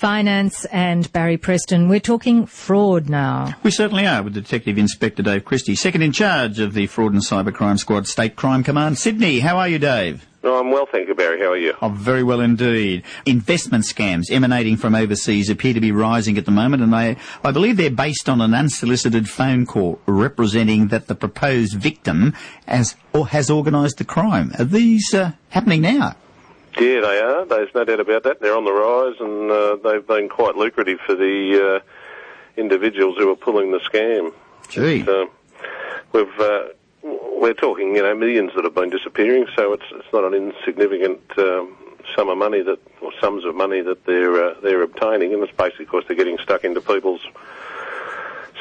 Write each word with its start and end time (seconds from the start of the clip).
finance 0.00 0.64
and 0.66 1.12
Barry 1.12 1.36
Preston. 1.36 1.86
We're 1.86 2.00
talking 2.00 2.46
fraud 2.46 3.10
now. 3.10 3.54
We 3.62 3.70
certainly 3.70 4.06
are 4.06 4.22
with 4.22 4.32
Detective 4.32 4.78
Inspector 4.78 5.22
Dave 5.22 5.44
Christie, 5.44 5.74
second 5.74 6.00
in 6.00 6.12
charge 6.12 6.58
of 6.58 6.72
the 6.72 6.86
Fraud 6.86 7.12
and 7.12 7.22
Cybercrime 7.22 7.78
Squad 7.78 8.08
State 8.08 8.34
Crime 8.34 8.64
Command. 8.64 8.96
Sydney, 8.96 9.40
how 9.40 9.58
are 9.58 9.68
you, 9.68 9.78
Dave? 9.78 10.26
No, 10.42 10.58
I'm 10.58 10.70
well, 10.70 10.86
thank 10.90 11.06
you, 11.06 11.14
Barry. 11.14 11.38
How 11.38 11.52
are 11.52 11.56
you? 11.58 11.74
Oh, 11.82 11.90
very 11.90 12.22
well 12.22 12.40
indeed. 12.40 13.02
Investment 13.26 13.84
scams 13.84 14.30
emanating 14.30 14.78
from 14.78 14.94
overseas 14.94 15.50
appear 15.50 15.74
to 15.74 15.82
be 15.82 15.92
rising 15.92 16.38
at 16.38 16.46
the 16.46 16.50
moment, 16.50 16.82
and 16.82 16.94
they, 16.94 17.18
I 17.44 17.50
believe 17.50 17.76
they're 17.76 17.90
based 17.90 18.26
on 18.26 18.40
an 18.40 18.54
unsolicited 18.54 19.28
phone 19.28 19.66
call 19.66 20.00
representing 20.06 20.88
that 20.88 21.08
the 21.08 21.14
proposed 21.14 21.74
victim 21.74 22.34
has, 22.66 22.96
or 23.12 23.28
has 23.28 23.50
organised 23.50 23.98
the 23.98 24.06
crime. 24.06 24.52
Are 24.58 24.64
these 24.64 25.12
uh, 25.12 25.32
happening 25.50 25.82
now? 25.82 26.16
Yeah, 26.80 27.00
they 27.02 27.20
are. 27.20 27.44
There's 27.44 27.74
no 27.74 27.84
doubt 27.84 28.00
about 28.00 28.22
that. 28.22 28.40
They're 28.40 28.56
on 28.56 28.64
the 28.64 28.72
rise, 28.72 29.16
and 29.20 29.50
uh, 29.50 29.76
they've 29.84 30.06
been 30.06 30.30
quite 30.30 30.56
lucrative 30.56 30.98
for 31.04 31.14
the 31.14 31.82
uh, 31.82 32.60
individuals 32.60 33.16
who 33.18 33.30
are 33.30 33.36
pulling 33.36 33.70
the 33.70 33.80
scam. 33.80 34.32
Gee. 34.70 35.04
So 35.04 35.30
we've 36.12 36.40
uh, 36.40 36.68
we're 37.02 37.54
talking, 37.54 37.96
you 37.96 38.02
know, 38.02 38.14
millions 38.14 38.52
that 38.54 38.64
have 38.64 38.74
been 38.74 38.88
disappearing. 38.88 39.46
So 39.56 39.74
it's 39.74 39.84
it's 39.92 40.08
not 40.12 40.24
an 40.24 40.32
insignificant 40.32 41.20
um, 41.36 41.76
sum 42.16 42.30
of 42.30 42.38
money 42.38 42.62
that, 42.62 42.78
or 43.02 43.12
sums 43.20 43.44
of 43.44 43.54
money 43.54 43.82
that 43.82 44.06
they're 44.06 44.42
uh, 44.42 44.54
they're 44.62 44.82
obtaining, 44.82 45.34
and 45.34 45.42
it's 45.42 45.56
basically 45.56 45.84
because 45.84 46.04
they're 46.08 46.16
getting 46.16 46.38
stuck 46.42 46.64
into 46.64 46.80
people's 46.80 47.20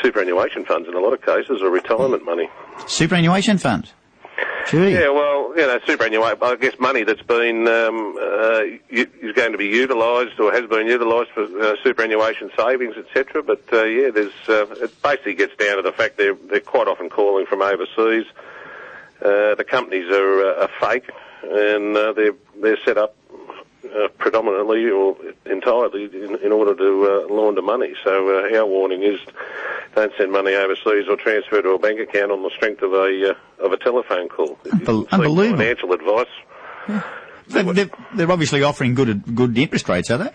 superannuation 0.02 0.66
funds 0.66 0.88
in 0.88 0.94
a 0.94 1.00
lot 1.00 1.14
of 1.14 1.22
cases, 1.22 1.62
or 1.62 1.70
retirement 1.70 2.26
money. 2.26 2.50
Superannuation 2.88 3.58
fund? 3.58 3.92
Gee. 4.70 4.94
Yeah, 4.94 5.10
well, 5.10 5.54
you 5.58 5.66
know, 5.66 5.80
superannuation, 5.88 6.38
I 6.44 6.56
guess 6.56 6.78
money 6.80 7.04
that's 7.04 7.24
been, 7.24 7.68
um, 7.68 8.16
uh, 8.22 8.62
is 8.92 9.34
going 9.34 9.52
to 9.54 9.58
be 9.58 9.66
utilised 9.66 10.40
or 10.40 10.52
has 10.52 10.70
been 10.70 10.86
utilised 10.86 11.32
for 11.32 11.44
uh, 11.44 11.76
superannuation 11.84 12.52
savings, 12.56 12.96
etc. 12.96 13.42
But, 13.42 13.64
uh, 13.74 13.86
yeah, 13.86 14.12
there's, 14.12 14.32
uh, 14.48 14.68
it 14.84 15.02
basically 15.02 15.34
gets 15.34 15.56
down 15.56 15.78
to 15.78 15.82
the 15.82 15.92
fact 15.92 16.18
they're, 16.18 16.36
they're 16.36 16.60
quite 16.60 16.88
often 16.88 17.10
calling 17.10 17.48
from 17.48 17.64
overseas. 17.64 18.26
Uh, 19.20 19.56
the 19.56 19.66
companies 19.68 20.08
are, 20.12 20.46
uh, 20.46 20.68
are 20.68 20.70
fake 20.80 21.10
and, 21.42 21.96
they're, 21.96 22.36
they're 22.62 22.78
set 22.86 23.00
up, 23.00 23.16
predominantly 24.20 24.88
or 24.92 25.18
entirely 25.48 26.04
in, 26.04 26.36
in 26.44 26.52
order 26.52 26.76
to, 26.76 27.28
launder 27.28 27.64
money. 27.64 27.96
So, 28.04 28.54
our 28.56 28.66
warning 28.68 29.02
is 29.02 29.20
don't 29.96 30.12
send 30.18 30.32
money 30.32 30.54
overseas 30.54 31.08
or 31.10 31.16
transfer 31.16 31.62
to 31.62 31.70
a 31.72 31.80
bank 31.80 32.00
account 32.00 32.32
on 32.32 32.44
the 32.44 32.52
strength 32.56 32.82
of 32.82 32.94
a, 32.94 33.32
uh, 33.32 33.66
of 33.66 33.72
a 33.72 33.78
telephone 33.78 34.30
call. 34.30 34.58
Unbel- 34.66 35.10
unbelievable. 35.12 35.58
Financial 35.58 35.94
advice. 35.94 37.04
They're, 37.48 37.64
they're, 37.74 37.90
they're 38.16 38.32
obviously 38.32 38.64
offering 38.64 38.94
good 38.94 39.36
good 39.36 39.58
interest 39.58 39.90
rates, 39.90 40.12
are 40.12 40.18
they? 40.18 40.32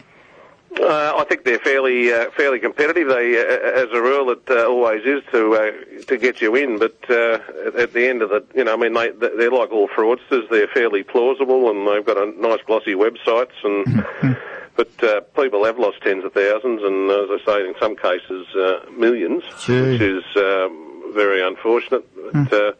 Uh, 0.80 1.14
I 1.16 1.24
think 1.24 1.44
they're 1.44 1.60
fairly 1.60 2.12
uh, 2.12 2.30
fairly 2.36 2.58
competitive. 2.58 3.06
They, 3.08 3.38
uh, 3.38 3.84
as 3.84 3.88
a 3.92 4.02
rule, 4.02 4.30
it 4.30 4.42
uh, 4.50 4.66
always 4.66 5.04
is 5.04 5.22
to 5.30 5.54
uh, 5.54 6.04
to 6.06 6.16
get 6.16 6.40
you 6.40 6.56
in. 6.56 6.78
But 6.80 6.96
uh, 7.08 7.38
at, 7.66 7.76
at 7.76 7.92
the 7.92 8.08
end 8.08 8.22
of 8.22 8.30
the, 8.30 8.44
you 8.56 8.64
know, 8.64 8.72
I 8.72 8.76
mean, 8.76 8.92
they 8.92 9.10
they're 9.10 9.52
like 9.52 9.70
all 9.70 9.88
fraudsters. 9.88 10.50
They're 10.50 10.66
fairly 10.66 11.04
plausible, 11.04 11.70
and 11.70 11.86
they've 11.86 12.04
got 12.04 12.16
a 12.16 12.26
nice 12.40 12.60
glossy 12.66 12.94
websites. 12.94 13.54
And 13.62 14.04
but 14.76 15.04
uh, 15.04 15.20
people 15.40 15.64
have 15.64 15.78
lost 15.78 16.02
tens 16.02 16.24
of 16.24 16.32
thousands, 16.32 16.82
and 16.82 17.10
as 17.10 17.28
I 17.30 17.38
say, 17.44 17.68
in 17.68 17.74
some 17.80 17.96
cases, 17.96 18.46
uh, 18.56 18.90
millions, 18.90 19.44
Gee. 19.64 19.80
which 19.80 20.00
is 20.00 20.24
um, 20.36 21.12
very 21.14 21.42
unfortunate. 21.46 22.04
But, 22.32 22.52
uh, 22.52 22.72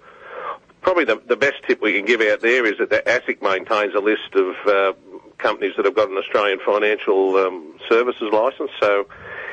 probably 0.80 1.04
the, 1.04 1.20
the 1.26 1.36
best 1.36 1.62
tip 1.66 1.80
we 1.80 1.94
can 1.94 2.04
give 2.04 2.20
out 2.20 2.40
there 2.40 2.66
is 2.66 2.78
that 2.78 2.90
the 2.90 3.02
ASIC 3.06 3.40
maintains 3.42 3.94
a 3.94 4.00
list 4.00 4.34
of 4.34 4.54
uh, 4.66 4.92
companies 5.38 5.72
that 5.76 5.84
have 5.84 5.94
got 5.94 6.10
an 6.10 6.16
Australian 6.16 6.58
financial 6.64 7.36
um, 7.36 7.74
services 7.88 8.28
licence. 8.32 8.70
So 8.80 9.06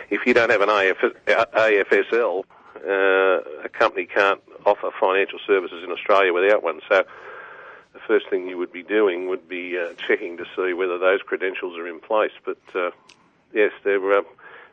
if 0.09 0.26
you 0.26 0.33
don't 0.33 0.50
have 0.50 0.61
an 0.61 0.70
AF, 0.70 0.98
AFSL, 1.28 2.44
uh, 2.76 3.66
a 3.66 3.70
company 3.70 4.05
can't 4.05 4.42
offer 4.66 4.89
financial 5.00 5.39
services 5.45 5.83
in 5.83 5.92
Australia 5.92 6.33
without 6.33 6.64
one. 6.64 6.82
So 6.89 7.04
the 7.94 8.00
first 8.08 8.30
thing 8.30 8.48
you 8.48 8.58
would 8.58 8.72
be 8.72 8.84
doing 8.84 9.28
would 9.28 9.48
be 9.48 9.78
uh, 9.78 9.94
checking 10.08 10.38
to 10.38 10.46
see 10.56 10.74
whether 10.74 10.98
those 10.98 11.22
credentials 11.22 11.78
are 11.78 11.88
in 11.88 12.00
place. 12.00 12.32
But 12.46 12.60
uh, 12.76 12.92
yes, 13.54 13.72
they're. 13.84 14.20
Uh, 14.20 14.24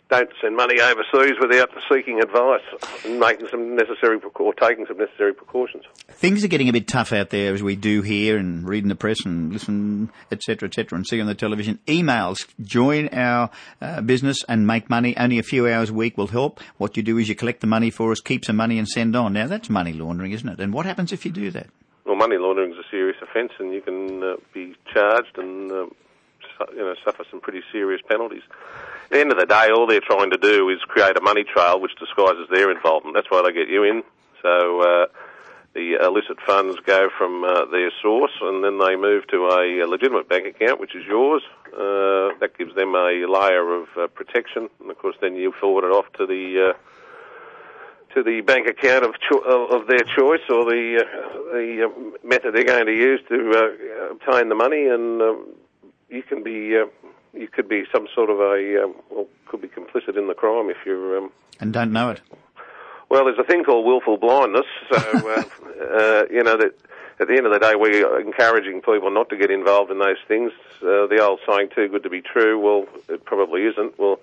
don't 0.09 0.31
send 0.41 0.57
money 0.57 0.81
overseas 0.81 1.37
without 1.41 1.71
seeking 1.93 2.21
advice 2.21 2.63
and 3.05 3.21
making 3.21 3.47
some 3.49 3.77
necessary 3.77 4.19
or 4.37 4.55
taking 4.55 4.87
some 4.87 4.97
necessary 4.97 5.35
precautions. 5.35 5.85
Things 6.09 6.43
are 6.43 6.49
getting 6.49 6.69
a 6.69 6.73
bit 6.73 6.89
tough 6.89 7.13
out 7.13 7.31
there, 7.31 7.53
as 7.53 7.63
we 7.63 7.77
do 7.77 8.01
hear 8.01 8.39
and 8.39 8.67
read 8.67 8.85
in 8.85 8.89
the 8.89 8.95
press 8.95 9.19
and 9.25 9.53
listen, 9.53 10.11
etc., 10.33 10.69
etc., 10.69 10.97
and 10.97 11.07
see 11.07 11.21
on 11.21 11.27
the 11.27 11.35
television. 11.35 11.79
Emails 11.87 12.47
join 12.63 13.09
our 13.09 13.51
uh, 13.83 14.01
business 14.01 14.39
and 14.49 14.67
make 14.67 14.89
money. 14.89 15.17
Only 15.17 15.39
a 15.39 15.43
few 15.43 15.69
hours 15.69 15.91
a 15.91 15.95
week 15.95 16.17
will 16.17 16.29
help. 16.29 16.61
What 16.79 16.97
you 16.97 17.03
do 17.03 17.19
is 17.19 17.29
you 17.29 17.35
collect 17.35 17.61
the 17.61 17.67
money 17.67 17.91
for 17.91 18.11
us, 18.11 18.21
keep 18.21 18.45
some 18.45 18.57
money, 18.57 18.79
and 18.79 18.89
send 18.89 19.15
on. 19.15 19.35
Now 19.35 19.47
that's 19.47 19.69
money 19.69 19.93
laundering, 19.93 20.33
isn't 20.33 20.49
it? 20.49 20.59
And 20.59 20.73
what 20.73 20.87
happens 20.87 21.13
if 21.13 21.27
you 21.27 21.31
do 21.31 21.51
that? 21.51 21.67
Well, 22.09 22.17
money 22.17 22.39
laundering 22.39 22.73
is 22.73 22.79
a 22.79 22.89
serious 22.91 23.19
offence, 23.21 23.53
and 23.59 23.75
you 23.75 23.83
can 23.83 24.23
uh, 24.23 24.37
be 24.55 24.75
charged 24.91 25.37
and 25.37 25.71
uh, 25.71 25.87
su- 26.57 26.73
you 26.73 26.81
know 26.81 26.95
suffer 27.05 27.23
some 27.31 27.39
pretty 27.39 27.61
serious 27.71 28.01
penalties. 28.09 28.41
At 29.05 29.11
the 29.11 29.21
end 29.21 29.31
of 29.31 29.39
the 29.39 29.45
day, 29.45 29.69
all 29.69 29.87
they're 29.87 30.01
trying 30.01 30.31
to 30.31 30.39
do 30.39 30.71
is 30.71 30.79
create 30.89 31.19
a 31.19 31.21
money 31.21 31.45
trail 31.45 31.79
which 31.79 31.93
disguises 32.01 32.49
their 32.51 32.71
involvement. 32.71 33.15
That's 33.15 33.31
why 33.31 33.43
they 33.45 33.53
get 33.53 33.69
you 33.69 33.85
in. 33.85 34.03
So 34.41 34.81
uh, 34.81 35.07
the 35.75 36.01
illicit 36.01 36.39
funds 36.47 36.79
go 36.87 37.11
from 37.19 37.45
uh, 37.45 37.67
their 37.67 37.93
source, 38.01 38.33
and 38.41 38.65
then 38.65 38.79
they 38.79 38.97
move 38.97 39.27
to 39.29 39.45
a, 39.53 39.85
legitimate 39.85 40.31
bank 40.31 40.47
account, 40.47 40.81
which 40.81 40.95
is 40.97 41.05
yours. 41.07 41.43
Uh, 41.67 42.33
that 42.41 42.57
gives 42.57 42.75
them 42.75 42.95
a 42.95 43.29
layer 43.29 43.83
of 43.83 43.89
uh, 43.99 44.07
protection, 44.07 44.71
and 44.81 44.91
of 44.91 44.97
course, 44.97 45.17
then 45.21 45.37
you 45.37 45.53
forward 45.61 45.85
it 45.85 45.93
off 45.93 46.11
to 46.15 46.25
the 46.25 46.73
uh, 46.73 46.79
to 48.19 48.23
the 48.25 48.41
bank 48.41 48.67
account 48.67 49.05
of 49.05 49.15
cho- 49.21 49.39
of 49.45 49.87
their 49.87 50.01
choice 50.17 50.43
or 50.49 50.65
the 50.65 51.05
uh, 51.05 51.53
the 51.53 51.87
uh, 51.87 52.27
method 52.27 52.55
they're 52.55 52.65
going 52.65 52.87
to 52.87 52.93
use 52.93 53.21
to 53.29 53.37
uh, 53.55 54.13
obtain 54.13 54.49
the 54.49 54.55
money, 54.55 54.87
and 54.87 55.23
um, 55.23 55.47
you 56.09 56.23
can 56.23 56.43
be 56.43 56.77
uh, 56.77 56.87
you 57.33 57.49
could 57.49 57.69
be 57.69 57.85
some 57.93 58.09
sort 58.15 58.31
of 58.31 58.39
a 58.41 58.85
um, 58.85 58.95
well, 59.11 59.27
could 59.47 59.63
be 59.63 59.69
complicit 59.69 60.17
in 60.19 60.27
the 60.27 60.35
crime 60.35 60.71
if 60.71 60.79
you're. 60.85 61.19
Um, 61.19 61.31
And 61.61 61.73
don't 61.73 61.93
know 61.93 62.11
it. 62.11 62.21
well, 63.09 63.25
there's 63.25 63.39
a 63.39 63.45
thing 63.45 63.65
called 63.65 63.87
willful 63.87 64.17
blindness, 64.17 64.67
so 64.91 64.97
uh, 65.37 65.43
uh, 65.83 66.25
you 66.31 66.43
know 66.43 66.57
that. 66.57 66.73
At 67.21 67.27
the 67.27 67.35
end 67.37 67.47
of 67.47 67.53
the 67.53 67.59
day, 67.59 67.75
we 67.75 68.05
are 68.05 68.21
encouraging 68.21 68.81
people 68.81 69.11
not 69.11 69.29
to 69.31 69.37
get 69.37 69.51
involved 69.51 69.91
in 69.91 69.99
those 69.99 70.23
things. 70.29 70.53
Uh, 70.81 71.09
the 71.11 71.19
old 71.21 71.41
saying, 71.49 71.71
"Too 71.75 71.89
good 71.89 72.05
to 72.05 72.09
be 72.09 72.21
true." 72.21 72.61
Well, 72.61 72.87
it 73.09 73.25
probably 73.25 73.63
isn't. 73.65 73.99
Well, 73.99 74.21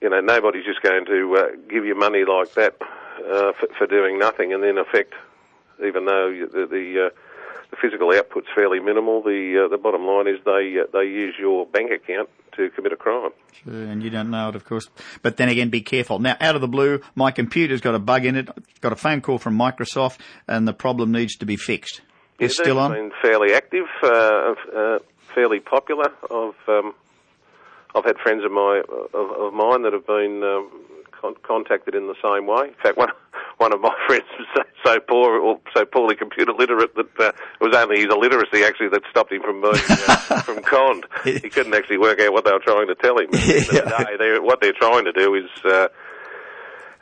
you 0.00 0.08
know, 0.10 0.20
nobody's 0.20 0.64
just 0.64 0.82
going 0.82 1.04
to 1.06 1.36
uh, 1.36 1.56
give 1.68 1.84
you 1.84 1.96
money 1.96 2.24
like 2.24 2.54
that 2.54 2.76
uh, 3.18 3.52
for, 3.58 3.68
for 3.78 3.86
doing 3.86 4.18
nothing, 4.18 4.52
and 4.52 4.64
in 4.64 4.78
effect, 4.78 5.14
even 5.86 6.04
though 6.06 6.30
the 6.52 6.66
the, 6.66 7.06
uh, 7.06 7.10
the 7.70 7.76
physical 7.80 8.12
output's 8.12 8.48
fairly 8.54 8.80
minimal, 8.80 9.22
the 9.22 9.64
uh, 9.64 9.68
the 9.68 9.78
bottom 9.78 10.06
line 10.06 10.26
is 10.28 10.38
they 10.44 10.76
uh, 10.80 10.86
they 10.92 11.04
use 11.04 11.34
your 11.38 11.66
bank 11.66 11.90
account 11.90 12.28
to 12.56 12.70
commit 12.70 12.92
a 12.92 12.96
crime. 12.96 13.30
Sure, 13.64 13.74
and 13.74 14.02
you 14.02 14.10
don't 14.10 14.30
know 14.30 14.48
it, 14.48 14.56
of 14.56 14.64
course. 14.64 14.88
But 15.22 15.36
then 15.36 15.48
again, 15.48 15.68
be 15.70 15.82
careful. 15.82 16.18
Now, 16.18 16.36
out 16.40 16.54
of 16.54 16.60
the 16.60 16.68
blue, 16.68 17.00
my 17.14 17.30
computer's 17.30 17.80
got 17.80 17.94
a 17.94 17.98
bug 17.98 18.24
in 18.24 18.36
it. 18.36 18.48
Got 18.80 18.92
a 18.92 18.96
phone 18.96 19.20
call 19.20 19.38
from 19.38 19.58
Microsoft, 19.58 20.18
and 20.48 20.66
the 20.66 20.72
problem 20.72 21.12
needs 21.12 21.36
to 21.36 21.46
be 21.46 21.56
fixed. 21.56 22.00
It's 22.38 22.58
Yeah, 22.58 22.64
still 22.64 22.78
on. 22.78 22.92
Been 22.92 23.12
fairly 23.22 23.54
active, 23.54 23.86
uh, 24.02 24.54
uh, 24.74 24.98
fairly 25.34 25.60
popular. 25.60 26.12
I've 26.24 26.68
um, 26.68 26.94
I've 27.94 28.04
had 28.04 28.18
friends 28.18 28.44
of 28.44 28.52
my 28.52 28.82
of, 29.14 29.30
of 29.30 29.52
mine 29.54 29.82
that 29.82 29.92
have 29.92 30.06
been 30.06 30.42
um, 30.42 30.70
con- 31.20 31.34
contacted 31.42 31.94
in 31.94 32.06
the 32.06 32.14
same 32.22 32.46
way. 32.46 32.68
In 32.68 32.74
fact, 32.82 32.96
one 32.96 33.10
one 33.58 33.72
of 33.72 33.80
my 33.80 33.94
friends 34.06 34.24
was 34.38 34.46
so, 34.54 34.62
so 34.84 35.00
poor 35.00 35.38
or 35.40 35.60
so 35.74 35.84
poorly 35.84 36.14
computer 36.16 36.52
literate 36.52 36.94
that 36.94 37.20
uh, 37.20 37.32
it 37.60 37.64
was 37.64 37.74
only 37.74 37.96
his 38.00 38.06
illiteracy 38.12 38.64
actually 38.64 38.88
that 38.90 39.02
stopped 39.10 39.32
him 39.32 39.42
from 39.42 39.60
being 39.62 39.74
uh, 40.08 40.16
from 40.42 40.62
conned. 40.62 41.04
He 41.24 41.48
couldn't 41.50 41.74
actually 41.74 41.98
work 41.98 42.20
out 42.20 42.32
what 42.32 42.44
they 42.44 42.52
were 42.52 42.58
trying 42.60 42.88
to 42.88 42.94
tell 42.94 43.18
him. 43.18 43.28
At 43.32 43.32
the 43.32 43.54
end 43.56 43.68
of 43.68 43.74
the 43.98 44.04
day, 44.04 44.16
they're- 44.18 44.42
what 44.42 44.60
they're 44.60 44.72
trying 44.72 45.04
to 45.04 45.12
do 45.12 45.34
is 45.34 45.50
uh, 45.64 45.88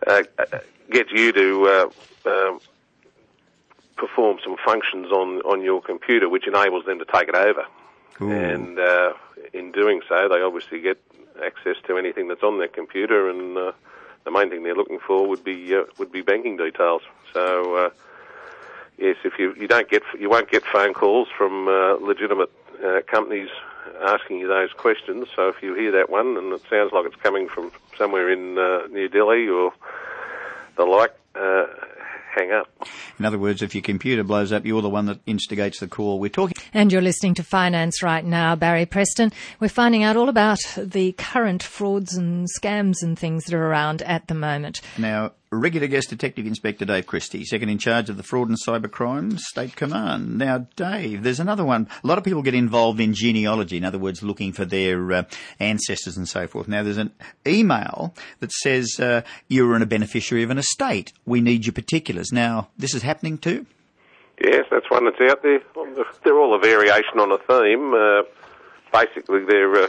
uh, 0.06 0.22
get 0.90 1.10
you 1.10 1.32
to. 1.32 1.90
Uh, 2.26 2.30
um, 2.30 2.60
perform 3.96 4.38
some 4.42 4.56
functions 4.64 5.06
on, 5.12 5.40
on 5.42 5.62
your 5.62 5.80
computer 5.80 6.28
which 6.28 6.48
enables 6.48 6.84
them 6.84 6.98
to 6.98 7.04
take 7.04 7.28
it 7.28 7.34
over. 7.36 7.64
Ooh. 8.20 8.30
And 8.30 8.78
uh, 8.78 9.12
in 9.52 9.72
doing 9.72 10.00
so, 10.08 10.28
they 10.28 10.40
obviously 10.42 10.80
get 10.80 11.00
access 11.42 11.76
to 11.86 11.96
anything 11.96 12.28
that's 12.28 12.42
on 12.42 12.58
their 12.58 12.68
computer, 12.68 13.28
and 13.28 13.56
uh, 13.56 13.72
the 14.24 14.30
main 14.30 14.50
thing 14.50 14.62
they're 14.62 14.74
looking 14.74 14.98
for 14.98 15.26
would 15.26 15.44
be 15.44 15.74
uh, 15.74 15.84
would 15.98 16.12
be 16.12 16.22
banking 16.22 16.56
details. 16.56 17.02
So 17.32 17.76
uh, 17.76 17.90
yes, 18.98 19.16
if 19.24 19.38
you 19.38 19.54
you 19.58 19.68
don't 19.68 19.88
get 19.88 20.02
you 20.18 20.30
won't 20.30 20.50
get 20.50 20.64
phone 20.64 20.94
calls 20.94 21.28
from 21.36 21.68
uh, 21.68 21.94
legitimate 21.94 22.50
uh, 22.84 23.00
companies 23.06 23.50
asking 24.02 24.38
you 24.38 24.48
those 24.48 24.72
questions. 24.72 25.28
So 25.34 25.48
if 25.48 25.62
you 25.62 25.74
hear 25.74 25.92
that 25.92 26.10
one 26.10 26.36
and 26.36 26.52
it 26.52 26.62
sounds 26.70 26.92
like 26.92 27.06
it's 27.06 27.16
coming 27.16 27.48
from 27.48 27.70
somewhere 27.96 28.30
in 28.30 28.58
uh, 28.58 28.86
New 28.90 29.08
Delhi 29.08 29.48
or 29.48 29.72
the 30.76 30.84
like, 30.84 31.14
uh, 31.34 31.66
hang 32.34 32.52
up. 32.52 32.68
In 33.18 33.24
other 33.24 33.38
words, 33.38 33.62
if 33.62 33.74
your 33.74 33.82
computer 33.82 34.24
blows 34.24 34.52
up, 34.52 34.66
you're 34.66 34.82
the 34.82 34.90
one 34.90 35.06
that 35.06 35.20
instigates 35.26 35.80
the 35.80 35.88
call. 35.88 36.18
We're 36.18 36.30
talking. 36.30 36.54
And 36.72 36.92
you're 36.92 37.02
listening 37.02 37.34
to 37.34 37.44
Finance 37.44 38.02
right 38.02 38.24
now, 38.24 38.56
Barry 38.56 38.86
Preston. 38.86 39.32
We're 39.60 39.68
finding 39.68 40.02
out 40.02 40.16
all 40.16 40.28
about 40.28 40.58
the 40.76 41.12
current 41.12 41.62
frauds 41.62 42.14
and 42.14 42.48
scams 42.60 43.02
and 43.02 43.18
things 43.18 43.44
that 43.44 43.54
are 43.54 43.66
around 43.66 44.02
at 44.02 44.26
the 44.28 44.34
moment. 44.34 44.80
Now, 44.98 45.32
regular 45.54 45.86
guest 45.86 46.10
Detective 46.10 46.46
Inspector 46.46 46.84
Dave 46.84 47.06
Christie, 47.06 47.44
second 47.44 47.68
in 47.68 47.78
charge 47.78 48.10
of 48.10 48.16
the 48.16 48.22
Fraud 48.22 48.48
and 48.48 48.58
Cybercrime 48.66 49.38
State 49.38 49.76
Command. 49.76 50.38
Now, 50.38 50.66
Dave, 50.76 51.22
there's 51.22 51.40
another 51.40 51.64
one. 51.64 51.88
A 52.02 52.06
lot 52.06 52.18
of 52.18 52.24
people 52.24 52.42
get 52.42 52.54
involved 52.54 53.00
in 53.00 53.14
genealogy, 53.14 53.76
in 53.76 53.84
other 53.84 53.98
words, 53.98 54.22
looking 54.22 54.52
for 54.52 54.64
their 54.64 55.12
uh, 55.12 55.22
ancestors 55.60 56.16
and 56.16 56.28
so 56.28 56.46
forth. 56.46 56.68
Now, 56.68 56.82
there's 56.82 56.98
an 56.98 57.12
email 57.46 58.14
that 58.40 58.52
says 58.52 58.98
uh, 58.98 59.22
you're 59.48 59.74
a 59.76 59.86
beneficiary 59.86 60.42
of 60.42 60.50
an 60.50 60.58
estate. 60.58 61.12
We 61.26 61.40
need 61.40 61.66
your 61.66 61.72
particulars. 61.72 62.32
Now, 62.32 62.68
this 62.76 62.94
is 62.94 63.02
happening 63.02 63.38
too? 63.38 63.66
Yes, 64.42 64.66
that's 64.70 64.90
one 64.90 65.04
that's 65.04 65.20
out 65.30 65.42
there. 65.42 65.60
They're 66.24 66.38
all 66.38 66.54
a 66.54 66.58
variation 66.58 67.20
on 67.20 67.30
a 67.30 67.38
theme. 67.38 67.94
Uh, 67.94 68.22
basically, 68.92 69.44
they're 69.44 69.74
uh, 69.74 69.88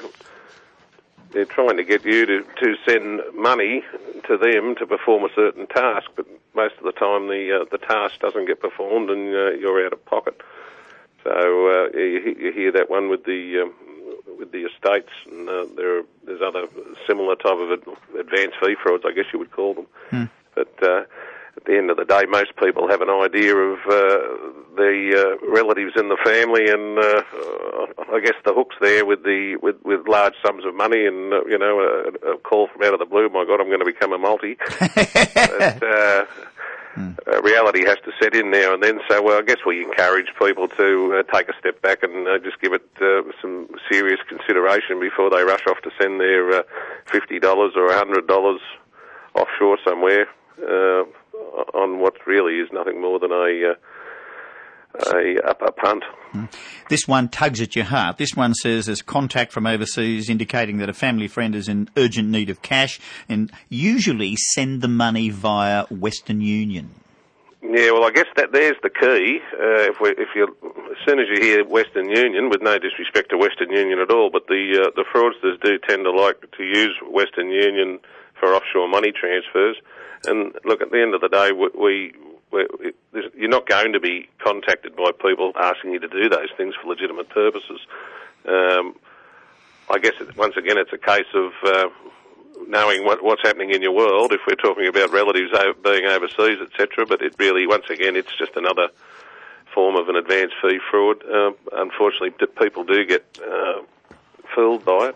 they're 1.31 1.45
trying 1.45 1.77
to 1.77 1.83
get 1.83 2.05
you 2.05 2.25
to, 2.25 2.43
to 2.61 2.75
send 2.87 3.21
money 3.33 3.83
to 4.27 4.37
them 4.37 4.75
to 4.75 4.85
perform 4.85 5.23
a 5.23 5.29
certain 5.35 5.67
task, 5.67 6.09
but 6.15 6.25
most 6.55 6.75
of 6.77 6.83
the 6.83 6.91
time 6.93 7.27
the 7.27 7.61
uh, 7.61 7.65
the 7.71 7.77
task 7.77 8.19
doesn't 8.19 8.45
get 8.45 8.61
performed 8.61 9.09
and 9.09 9.33
uh, 9.33 9.51
you're 9.51 9.85
out 9.85 9.93
of 9.93 10.03
pocket. 10.05 10.39
So 11.23 11.31
uh, 11.31 11.97
you, 11.97 12.35
you 12.39 12.51
hear 12.53 12.71
that 12.71 12.89
one 12.89 13.09
with 13.09 13.25
the 13.25 13.61
um, 13.63 13.73
with 14.37 14.51
the 14.51 14.63
estates, 14.63 15.11
and 15.29 15.49
uh, 15.49 15.65
there 15.75 15.99
are, 15.99 16.03
there's 16.25 16.41
other 16.41 16.67
similar 17.07 17.35
type 17.35 17.57
of 17.57 17.71
advance 18.19 18.53
fee 18.61 18.75
frauds, 18.81 19.03
I 19.07 19.11
guess 19.11 19.25
you 19.33 19.39
would 19.39 19.51
call 19.51 19.73
them. 19.73 19.87
Hmm. 20.09 20.23
But 20.53 20.73
uh, 20.83 21.03
at 21.57 21.65
the 21.65 21.77
end 21.77 21.89
of 21.89 21.97
the 21.97 22.05
day, 22.05 22.23
most 22.27 22.55
people 22.57 22.87
have 22.89 23.01
an 23.01 23.09
idea 23.09 23.55
of 23.55 23.79
uh, 23.79 24.17
the 24.75 25.37
uh, 25.41 25.51
relatives 25.51 25.93
in 25.95 26.09
the 26.09 26.17
family, 26.23 26.69
and 26.69 26.99
uh, 26.99 27.23
I 28.13 28.19
guess 28.19 28.35
the 28.43 28.53
hooks 28.53 28.75
there 28.79 29.05
with 29.05 29.23
the 29.23 29.57
with, 29.61 29.77
with 29.83 30.07
large 30.07 30.35
sums 30.45 30.65
of 30.65 30.75
money, 30.75 31.05
and 31.05 31.33
uh, 31.33 31.45
you 31.45 31.57
know, 31.57 31.79
a, 31.79 32.33
a 32.33 32.37
call 32.37 32.67
from 32.67 32.83
out 32.83 32.93
of 32.93 32.99
the 32.99 33.05
blue. 33.05 33.29
My 33.29 33.45
God, 33.45 33.59
I'm 33.59 33.67
going 33.67 33.79
to 33.79 33.85
become 33.85 34.13
a 34.13 34.17
multi. 34.17 34.57
but, 34.79 35.83
uh, 35.83 36.25
uh, 36.97 37.41
reality 37.41 37.83
has 37.85 37.97
to 38.05 38.11
set 38.21 38.33
in 38.35 38.51
now 38.51 38.73
and 38.73 38.81
then. 38.81 38.99
So, 39.09 39.21
well, 39.21 39.39
I 39.39 39.41
guess 39.41 39.57
we 39.65 39.83
encourage 39.83 40.27
people 40.39 40.67
to 40.69 41.19
uh, 41.19 41.31
take 41.35 41.49
a 41.49 41.53
step 41.59 41.81
back 41.81 42.03
and 42.03 42.27
uh, 42.27 42.39
just 42.39 42.61
give 42.61 42.73
it 42.73 42.87
uh, 43.01 43.23
some 43.41 43.67
serious 43.91 44.19
consideration 44.29 44.99
before 44.99 45.29
they 45.29 45.43
rush 45.43 45.65
off 45.67 45.81
to 45.83 45.91
send 45.99 46.19
their 46.19 46.59
uh, 46.59 46.63
fifty 47.11 47.39
dollars 47.39 47.73
or 47.75 47.87
a 47.87 47.97
hundred 47.97 48.27
dollars 48.27 48.61
offshore 49.33 49.77
somewhere 49.83 50.27
uh, 50.61 51.03
on 51.73 51.99
what 51.99 52.25
really 52.25 52.59
is 52.59 52.69
nothing 52.71 53.01
more 53.01 53.19
than 53.19 53.31
a 53.31 53.75
a, 55.13 55.35
a 55.65 55.71
punt. 55.71 56.03
This 56.89 57.07
one 57.07 57.29
tugs 57.29 57.61
at 57.61 57.75
your 57.75 57.85
heart. 57.85 58.17
This 58.17 58.35
one 58.35 58.53
says 58.53 58.87
there's 58.87 59.01
contact 59.01 59.51
from 59.51 59.65
overseas 59.65 60.29
indicating 60.29 60.77
that 60.77 60.89
a 60.89 60.93
family 60.93 61.27
friend 61.27 61.55
is 61.55 61.67
in 61.67 61.89
urgent 61.97 62.29
need 62.29 62.49
of 62.49 62.61
cash 62.61 62.99
and 63.29 63.51
usually 63.69 64.35
send 64.53 64.81
the 64.81 64.87
money 64.87 65.29
via 65.29 65.85
Western 65.85 66.41
Union. 66.41 66.91
Yeah, 67.61 67.91
well, 67.91 68.03
I 68.03 68.11
guess 68.11 68.27
that 68.35 68.51
there's 68.51 68.77
the 68.83 68.91
key. 68.91 69.39
Uh, 69.53 69.89
if 69.89 69.99
we, 69.99 70.09
if 70.11 70.29
you, 70.35 70.45
as 70.91 70.97
soon 71.07 71.19
as 71.19 71.25
you 71.33 71.41
hear 71.41 71.65
Western 71.65 72.09
Union, 72.09 72.49
with 72.49 72.61
no 72.61 72.77
disrespect 72.77 73.31
to 73.31 73.37
Western 73.37 73.71
Union 73.71 73.99
at 73.99 74.11
all, 74.11 74.29
but 74.29 74.45
the 74.47 74.85
uh, 74.85 74.91
the 74.95 75.03
fraudsters 75.03 75.59
do 75.63 75.79
tend 75.79 76.05
to 76.05 76.11
like 76.11 76.39
to 76.57 76.63
use 76.63 76.93
Western 77.09 77.49
Union 77.49 77.99
for 78.39 78.53
offshore 78.53 78.87
money 78.87 79.11
transfers. 79.11 79.77
And 80.25 80.53
look, 80.63 80.81
at 80.81 80.91
the 80.91 81.01
end 81.01 81.15
of 81.15 81.21
the 81.21 81.27
day, 81.27 81.51
we 81.51 82.13
you're 83.35 83.49
not 83.49 83.67
going 83.67 83.93
to 83.93 83.99
be 83.99 84.29
contacted 84.39 84.95
by 84.95 85.11
people 85.11 85.51
asking 85.55 85.91
you 85.91 85.99
to 85.99 86.07
do 86.07 86.29
those 86.29 86.49
things 86.57 86.75
for 86.81 86.87
legitimate 86.89 87.29
purposes. 87.29 87.79
Um, 88.47 88.95
I 89.89 89.99
guess 89.99 90.13
it, 90.19 90.35
once 90.35 90.57
again, 90.57 90.77
it's 90.77 90.93
a 90.93 90.97
case 90.97 91.27
of 91.33 91.51
uh, 91.63 91.89
knowing 92.67 93.05
what, 93.05 93.23
what's 93.23 93.41
happening 93.43 93.71
in 93.71 93.81
your 93.81 93.91
world. 93.91 94.31
If 94.31 94.41
we're 94.47 94.55
talking 94.55 94.87
about 94.87 95.11
relatives 95.11 95.51
being 95.83 96.05
overseas, 96.05 96.59
etc., 96.61 97.05
but 97.05 97.21
it 97.21 97.35
really, 97.37 97.67
once 97.67 97.85
again, 97.89 98.15
it's 98.15 98.35
just 98.37 98.55
another 98.55 98.89
form 99.73 99.95
of 99.95 100.09
an 100.09 100.15
advance 100.15 100.51
fee 100.61 100.79
fraud. 100.89 101.23
Uh, 101.23 101.51
unfortunately, 101.73 102.31
people 102.57 102.83
do 102.83 103.05
get 103.05 103.39
uh, 103.45 103.81
fooled 104.53 104.85
by 104.85 105.09
it. 105.09 105.15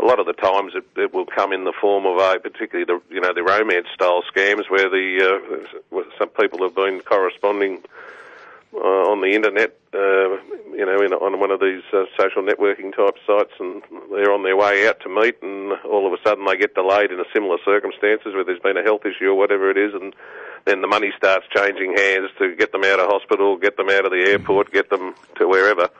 A 0.00 0.04
lot 0.04 0.18
of 0.18 0.26
the 0.26 0.32
times, 0.32 0.72
it, 0.74 0.84
it, 0.96 1.12
will 1.12 1.26
come 1.26 1.52
in 1.52 1.64
the 1.64 1.74
form 1.78 2.06
of 2.06 2.16
a, 2.16 2.38
particularly 2.40 2.86
the 2.86 3.00
you 3.14 3.20
know 3.20 3.34
the 3.34 3.42
romance 3.42 3.86
style 3.94 4.22
scams, 4.34 4.70
where 4.70 4.88
the 4.88 5.76
uh, 5.92 6.02
some 6.18 6.28
people 6.30 6.62
have 6.62 6.74
been 6.74 7.00
corresponding 7.00 7.82
uh, 8.72 9.10
on 9.10 9.20
the 9.20 9.34
internet, 9.34 9.76
uh, 9.92 10.38
you 10.70 10.86
know, 10.86 11.02
in, 11.02 11.12
on 11.12 11.40
one 11.40 11.50
of 11.50 11.60
these 11.60 11.82
uh, 11.92 12.04
social 12.18 12.42
networking 12.42 12.94
type 12.94 13.16
sites, 13.26 13.52
and 13.58 13.82
they're 14.12 14.32
on 14.32 14.42
their 14.42 14.56
way 14.56 14.86
out 14.86 15.00
to 15.00 15.08
meet, 15.08 15.42
and 15.42 15.72
all 15.84 16.06
of 16.06 16.12
a 16.12 16.22
sudden 16.22 16.46
they 16.46 16.56
get 16.56 16.74
delayed 16.74 17.10
in 17.10 17.18
a 17.18 17.24
similar 17.32 17.58
circumstances 17.64 18.32
where 18.32 18.44
there's 18.44 18.60
been 18.60 18.76
a 18.76 18.82
health 18.82 19.04
issue 19.04 19.30
or 19.30 19.34
whatever 19.34 19.70
it 19.70 19.76
is, 19.76 19.92
and 19.92 20.14
then 20.66 20.80
the 20.82 20.86
money 20.86 21.10
starts 21.16 21.46
changing 21.54 21.96
hands 21.96 22.30
to 22.38 22.54
get 22.54 22.70
them 22.70 22.84
out 22.84 23.00
of 23.00 23.10
hospital, 23.10 23.56
get 23.56 23.76
them 23.76 23.90
out 23.90 24.04
of 24.04 24.12
the 24.12 24.22
airport, 24.24 24.72
get 24.72 24.88
them 24.88 25.14
to 25.36 25.48
wherever. 25.48 25.90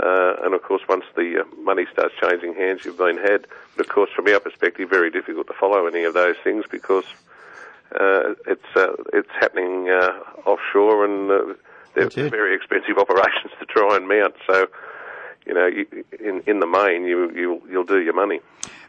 Uh, 0.00 0.34
and 0.42 0.54
of 0.54 0.62
course, 0.62 0.82
once 0.88 1.04
the 1.14 1.40
uh, 1.40 1.62
money 1.62 1.86
starts 1.92 2.14
changing 2.20 2.54
hands, 2.54 2.84
you've 2.84 2.98
been 2.98 3.16
had. 3.16 3.46
But 3.76 3.86
of 3.86 3.92
course, 3.92 4.10
from 4.14 4.28
our 4.28 4.40
perspective, 4.40 4.90
very 4.90 5.10
difficult 5.10 5.46
to 5.46 5.54
follow 5.54 5.86
any 5.86 6.04
of 6.04 6.14
those 6.14 6.36
things 6.42 6.64
because 6.70 7.04
uh, 7.92 8.34
it's 8.46 8.98
it's 9.12 9.30
happening 9.38 9.88
offshore 10.46 11.04
and 11.04 11.56
they're 11.94 12.08
very 12.08 12.56
expensive 12.56 12.98
operations 12.98 13.52
to 13.60 13.66
try 13.66 13.96
and 13.96 14.08
mount. 14.08 14.34
So, 14.46 14.66
you 15.46 15.54
know, 15.54 15.66
you, 15.66 15.86
in 16.20 16.42
in 16.46 16.60
the 16.60 16.66
main, 16.66 17.04
you 17.04 17.30
you 17.30 17.62
you'll 17.70 17.84
do 17.84 18.00
your 18.00 18.14
money. 18.14 18.40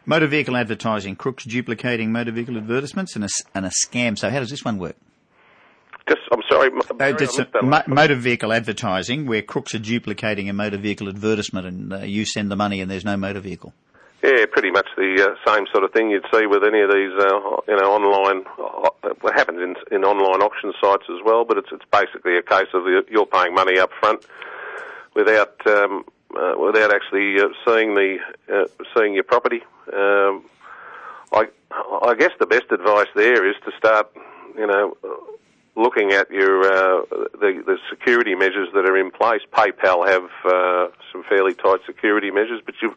Motor 0.04 0.26
vehicle 0.26 0.56
advertising, 0.56 1.16
crooks 1.16 1.44
duplicating 1.44 2.12
motor 2.12 2.32
vehicle 2.32 2.56
advertisements, 2.56 3.14
and 3.14 3.24
a 3.24 3.28
and 3.54 3.66
a 3.66 3.70
scam. 3.84 4.18
So, 4.18 4.30
how 4.30 4.40
does 4.40 4.50
this 4.50 4.64
one 4.64 4.78
work? 4.78 4.96
Just, 6.08 6.22
I'm 6.30 6.42
sorry. 6.48 6.70
uh, 7.00 7.62
mo- 7.62 7.82
motor 7.88 8.14
vehicle 8.14 8.52
advertising, 8.52 9.26
where 9.26 9.42
crooks 9.42 9.74
are 9.74 9.80
duplicating 9.80 10.48
a 10.48 10.52
motor 10.52 10.76
vehicle 10.76 11.08
advertisement, 11.08 11.66
and 11.66 11.92
uh, 11.92 11.98
you 11.98 12.24
send 12.24 12.50
the 12.50 12.56
money, 12.56 12.80
and 12.80 12.88
there's 12.90 13.04
no 13.04 13.16
motor 13.16 13.40
vehicle. 13.40 13.72
Yeah, 14.22 14.46
pretty 14.50 14.70
much 14.70 14.86
the 14.96 15.34
uh, 15.36 15.50
same 15.52 15.66
sort 15.72 15.84
of 15.84 15.92
thing 15.92 16.10
you'd 16.10 16.24
see 16.32 16.46
with 16.46 16.62
any 16.64 16.80
of 16.80 16.90
these, 16.90 17.12
uh, 17.18 17.60
you 17.68 17.76
know, 17.76 17.92
online. 17.92 18.44
Uh, 18.58 19.14
what 19.20 19.34
happens 19.34 19.58
in, 19.58 19.74
in 19.94 20.04
online 20.04 20.42
auction 20.42 20.72
sites 20.80 21.04
as 21.10 21.18
well, 21.24 21.44
but 21.44 21.58
it's 21.58 21.68
it's 21.72 21.84
basically 21.90 22.36
a 22.36 22.42
case 22.42 22.68
of 22.72 22.84
you're 23.10 23.26
paying 23.26 23.54
money 23.54 23.78
up 23.78 23.90
front 24.00 24.24
without 25.14 25.54
um, 25.66 26.04
uh, 26.36 26.54
without 26.58 26.94
actually 26.94 27.40
uh, 27.40 27.48
seeing 27.66 27.94
the 27.94 28.18
uh, 28.52 28.64
seeing 28.96 29.14
your 29.14 29.24
property. 29.24 29.62
Um, 29.92 30.44
I 31.32 31.46
I 32.02 32.14
guess 32.18 32.32
the 32.38 32.46
best 32.46 32.70
advice 32.70 33.08
there 33.14 33.48
is 33.48 33.56
to 33.64 33.72
start, 33.76 34.10
you 34.56 34.66
know 34.66 34.96
looking 35.96 36.12
at 36.12 36.30
your 36.30 36.62
uh, 36.62 37.02
the, 37.40 37.62
the 37.66 37.78
security 37.90 38.34
measures 38.34 38.68
that 38.74 38.84
are 38.88 38.96
in 38.96 39.10
place. 39.10 39.40
PayPal 39.52 40.06
have 40.06 40.28
uh, 40.44 40.88
some 41.12 41.24
fairly 41.28 41.54
tight 41.54 41.80
security 41.86 42.30
measures, 42.30 42.60
but 42.64 42.74
you 42.82 42.94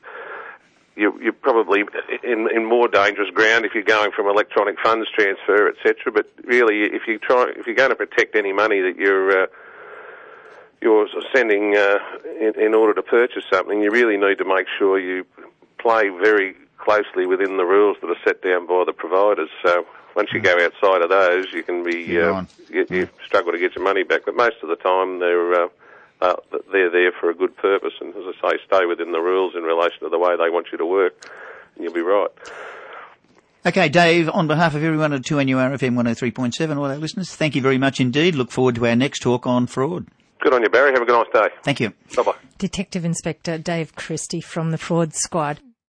you 0.96 1.18
you're 1.22 1.34
probably 1.34 1.84
in 2.24 2.50
in 2.54 2.66
more 2.66 2.88
dangerous 2.88 3.30
ground 3.32 3.66
if 3.66 3.74
you're 3.74 3.84
going 3.84 4.12
from 4.12 4.28
electronic 4.28 4.80
funds 4.84 5.08
transfer, 5.16 5.70
etc. 5.70 6.12
But 6.14 6.28
really, 6.44 6.84
if 6.84 7.04
you 7.08 7.20
try 7.20 7.52
if 7.56 7.66
you're 7.66 7.76
going 7.76 7.90
to 7.90 7.96
protect 7.96 8.36
any 8.36 8.54
money 8.54 8.82
that 8.82 8.96
you're 8.98 9.44
uh, 9.44 9.48
you're 10.82 11.08
sending 11.34 11.76
uh, 11.76 12.00
in, 12.40 12.60
in 12.60 12.74
order 12.74 12.94
to 12.94 13.02
purchase 13.02 13.44
something, 13.52 13.82
you 13.82 13.92
really 13.92 14.18
need 14.18 14.38
to 14.38 14.46
make 14.46 14.68
sure 14.78 15.00
you 15.00 15.26
play 15.78 16.10
very 16.10 16.56
closely 16.78 17.26
within 17.26 17.58
the 17.58 17.66
rules 17.66 17.98
that 18.02 18.10
are 18.10 18.24
set 18.26 18.42
down 18.42 18.66
by 18.66 18.84
the 18.86 18.94
providers. 18.94 19.50
So 19.66 19.86
once 20.16 20.30
you 20.34 20.40
go 20.40 20.54
outside 20.54 21.02
of 21.02 21.10
those, 21.10 21.52
you 21.54 21.64
can 21.64 21.84
be 21.84 22.20
uh, 22.20 22.44
you, 22.70 22.86
you 22.90 23.10
struggle 23.26 23.52
to 23.52 23.60
get 23.60 23.76
your 23.76 23.84
money 23.84 24.04
back. 24.04 24.22
But 24.26 24.36
most 24.36 24.58
of 24.62 24.70
the 24.70 24.76
time, 24.76 25.20
they're 25.20 25.64
uh, 25.64 25.68
uh, 26.22 26.36
they're 26.72 26.92
there 26.92 27.12
for 27.20 27.30
a 27.30 27.34
good 27.34 27.56
purpose, 27.58 27.94
and 28.02 28.16
as 28.16 28.24
I 28.44 28.52
say, 28.52 28.58
stay 28.66 28.86
within 28.86 29.12
the 29.12 29.20
rules 29.20 29.56
in 29.56 29.64
relation 29.64 30.00
to 30.02 30.10
the 30.10 30.20
way 30.20 30.36
they 30.36 30.50
want 30.50 30.68
you 30.72 30.78
to 30.78 30.86
work, 30.86 31.30
and 31.76 31.84
you'll 31.84 31.94
be 31.94 32.02
right. 32.02 32.30
Okay, 33.66 33.90
Dave, 33.90 34.30
on 34.30 34.48
behalf 34.48 34.74
of 34.74 34.84
everyone 34.84 35.12
at 35.12 35.22
2NURFM 35.22 35.94
103.7, 35.94 36.78
all 36.78 36.86
our 36.86 36.96
listeners, 36.96 37.36
thank 37.36 37.56
you 37.56 37.62
very 37.62 37.78
much 37.78 38.00
indeed. 38.00 38.34
Look 38.36 38.52
forward 38.52 38.76
to 38.76 38.88
our 38.88 38.96
next 38.96 39.20
talk 39.20 39.46
on 39.46 39.68
fraud. 39.68 40.08
Good 40.40 40.54
on 40.54 40.64
you, 40.64 40.70
Barry. 40.70 40.94
Have 40.94 41.02
a 41.02 41.06
good 41.06 41.14
nice 41.14 41.34
day. 41.34 41.54
Thank 41.64 41.82
you. 41.82 41.94
Bye 42.16 42.24
bye. 42.24 42.36
Detective 42.58 43.04
Inspector 43.04 43.58
Dave 43.60 43.96
Christie 43.96 44.40
from 44.40 44.72
the 44.72 44.78
Fraud 44.78 45.14
Squad. 45.14 45.60